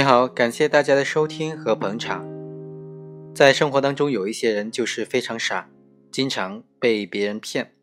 [0.00, 2.24] 你好，感谢大家的收听和捧场。
[3.34, 5.68] 在生活当中，有一些人就是非常傻，
[6.10, 7.74] 经常被别人骗。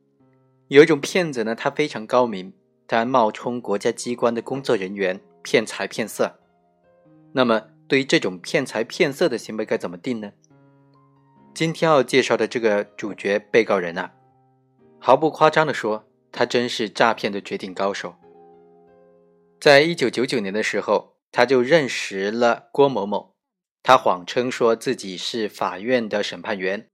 [0.67, 2.51] 有一种骗子呢，他非常高明，
[2.87, 6.39] 他冒充国家机关的工作人员骗财骗色。
[7.33, 10.31] 那么，对于这种骗财骗色的行为该怎么定呢？
[11.53, 14.11] 今天要介绍的这个主角被告人啊，
[14.97, 18.15] 毫不夸张的说，他真是诈骗的绝顶高手。
[19.61, 21.16] 在一九九九年的时候。
[21.31, 23.35] 他就认识了郭某某，
[23.83, 26.87] 他谎称说自己是法院的审判员，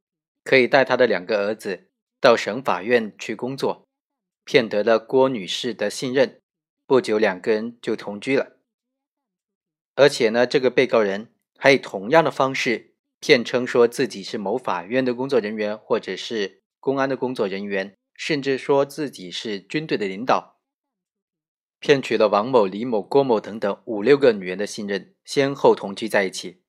[0.43, 3.85] 可以带他的两个儿子到省法院去工作，
[4.43, 6.39] 骗得了郭女士的信任。
[6.85, 8.57] 不久，两个人就同居了。
[9.95, 20.52] 而且呢，这个被告人还以同样的方式骗称说自己是某法院的工作人员，或者是公安的工作人员，甚至说自己是军队的领导。
[21.83, 26.61] 骗取了王某、李某、郭某等等五六个女人的信任，先后同居在一起。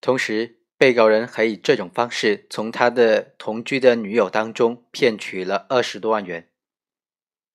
[0.00, 6.50] 同时，被告人还以这种方式从他的同居的女友当中骗取了二十多万元。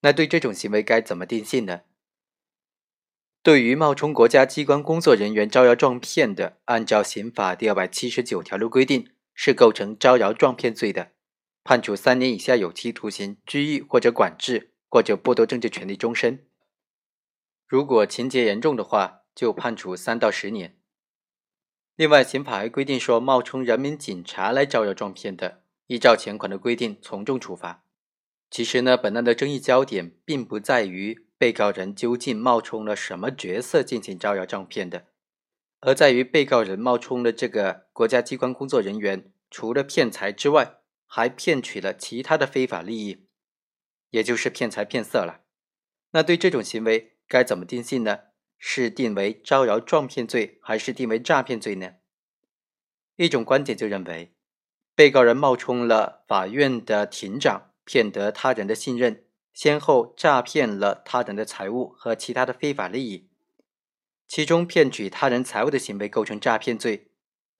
[0.01, 1.83] 那对这种行为该怎么定性呢？
[3.41, 11.11] 对于冒充国家机关工作人员招摇撞骗的，按照刑法第二百七十九条的规定，是构成招摇撞骗罪的，
[11.63, 14.73] 判处三年以下有期徒刑、拘役或者管制。
[14.89, 16.45] 或者剥夺政治权利终身。
[17.65, 20.77] 如果情节严重的话，就判处三到十年。
[21.95, 27.85] 另外，刑法还规定说，冒充人民警察来招摇撞骗的，依照前款的规定从重处罚。
[28.49, 35.05] 其实呢，本案的争议焦点并不在于被告人究竟冒充了什么角色进行招摇撞骗的，
[35.81, 43.28] 而在于被告人冒充了这个国家机关工作人员，除了骗财之外，还骗取了其他的非法利益。
[44.09, 45.41] 也就是骗财骗色了，
[46.11, 48.19] 那对这种行为该怎么定性呢？
[48.57, 51.93] 是定为招摇撞骗罪，还是定为诈骗罪呢？
[53.15, 54.33] 一种观点就认为，
[54.95, 63.29] 被告人冒充了法院的庭长，骗得他人的信任，先后诈骗了他人的财物和其他的非法利益，
[64.27, 67.07] 其中骗取他人财物的行为构成诈骗罪，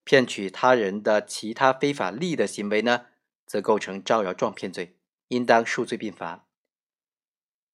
[0.04, 3.06] 骗取他人的其他非法利益的行为呢，
[3.46, 4.98] 则构成招摇撞骗罪。
[5.30, 6.46] 应当数罪并罚。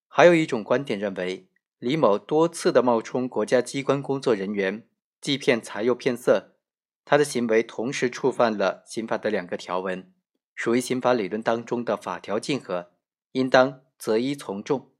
[0.08, 4.88] 还有一种观点认为，李某多次的冒充国家机关工作人员，
[5.20, 6.56] 既骗财又骗色，
[7.04, 10.10] 他的行为同时触犯了刑法的两个条文，
[10.54, 12.92] 属于刑法理论当中的法条竞合，
[13.32, 14.92] 应当择一从重。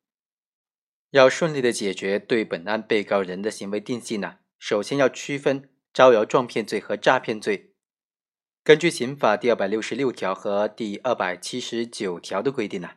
[1.11, 7.76] 要顺利的解决对本案被告人的行为定性呢，首先要区分招摇撞骗罪和诈骗罪。
[8.67, 12.95] 根据刑法第二百六十六条和第二百七十九条的规定呢，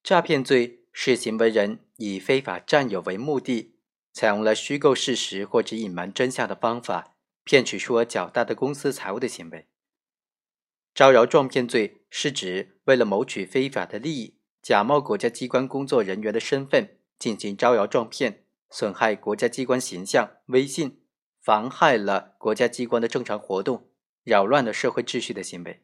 [0.00, 3.74] 诈骗罪是行为人以非法占有为目的，
[4.12, 9.66] 采用了虚构事实或者隐瞒真相的方法，骗取数额较大的公司财物的行为。
[10.94, 21.00] 招摇撞骗罪是指为了谋取非法的利益，假冒国家机关工作人员的身份进行招摇撞骗，损害国家机关形象威信，
[21.40, 23.88] 妨害了国家机关的正常活动。
[24.24, 25.82] 扰乱了社会秩序的行为，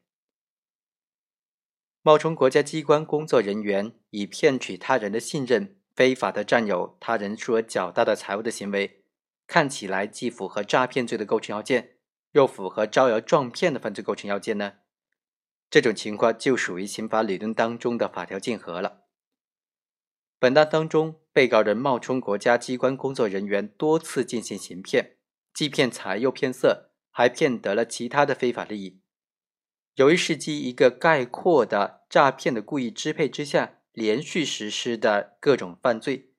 [2.02, 9.02] 冒充国家机关工作人员以骗取他人的信任，非法的占有他人数额较大的财物的行为，
[9.46, 11.96] 看起来既符合诈骗罪的构成要件，
[12.32, 14.74] 又符合招摇撞骗的犯罪构成要件呢？
[15.68, 19.06] 这种情况就属于刑法理论当中的法条竞合了。
[20.38, 25.16] 本案当中，被告人冒充国家机关工作人员多次进行行骗，
[25.52, 26.87] 既骗财又骗色。
[27.18, 29.00] 还骗得了其他的非法利益，
[29.96, 36.30] 由于是基一个概括的诈骗的故意支配之下连续实施的各种犯罪，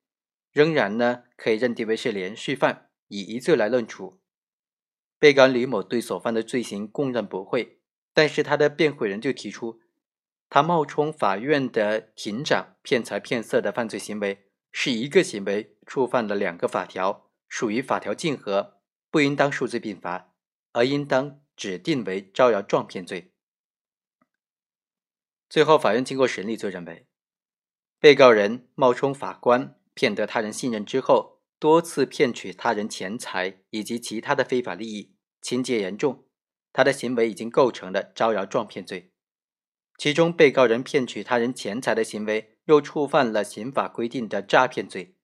[0.54, 4.22] 仍然呢可以认定为是连续犯，以一罪来论处。
[5.20, 7.82] 被告人李某对所犯的罪行供认不讳，
[8.14, 9.82] 但是他的辩护人就提出，
[10.50, 18.78] 他冒充法院的庭长骗财骗色的犯罪行为是一个行为，触犯了两个法条，属于法条竞合，
[19.12, 20.28] 不应当数罪并罚。
[20.72, 23.34] 而应当指定为招摇撞骗罪。
[25.50, 27.08] 最后，法院经过审理，就认为，
[28.00, 36.26] 被告人冒充法官，骗得他人信任之后，多次骗取他人钱财以及其他的非法利益，情节严重，
[36.72, 39.12] 他的行为已经构成了招摇撞骗罪。
[39.98, 45.18] 其中，被告人骗取他人钱财的行为又触犯了刑法规定的诈骗罪，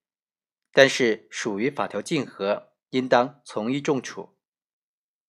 [0.72, 4.35] 但是属于法条竞合，应当从一重处。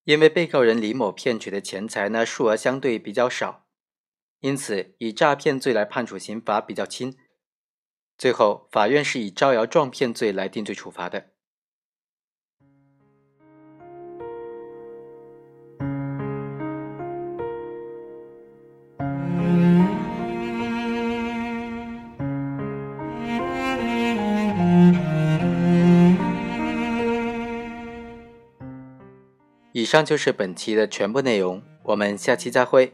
[0.07, 3.65] 因为被告人李某骗取的钱财呢，数额相对比较少，
[4.39, 7.17] 因此以诈骗罪来判处刑罚比较轻。
[8.17, 11.31] 最后，法院是以招摇撞骗罪来定罪处罚的。
[29.87, 32.91] 以上就是本期的全部内容我们下期再会。